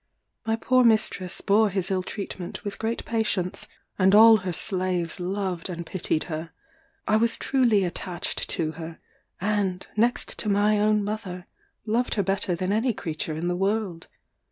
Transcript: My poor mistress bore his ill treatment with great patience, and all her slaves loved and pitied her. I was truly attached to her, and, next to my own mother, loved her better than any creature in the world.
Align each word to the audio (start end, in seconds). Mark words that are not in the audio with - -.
My 0.47 0.55
poor 0.55 0.83
mistress 0.83 1.41
bore 1.41 1.69
his 1.69 1.91
ill 1.91 2.01
treatment 2.01 2.63
with 2.63 2.79
great 2.79 3.05
patience, 3.05 3.67
and 3.99 4.15
all 4.15 4.37
her 4.37 4.51
slaves 4.51 5.19
loved 5.19 5.69
and 5.69 5.85
pitied 5.85 6.23
her. 6.23 6.49
I 7.07 7.17
was 7.17 7.37
truly 7.37 7.83
attached 7.83 8.49
to 8.49 8.71
her, 8.71 8.97
and, 9.39 9.85
next 9.95 10.39
to 10.39 10.49
my 10.49 10.79
own 10.79 11.03
mother, 11.03 11.45
loved 11.85 12.15
her 12.15 12.23
better 12.23 12.55
than 12.55 12.71
any 12.73 12.93
creature 12.95 13.35
in 13.35 13.47
the 13.47 13.55
world. 13.55 14.07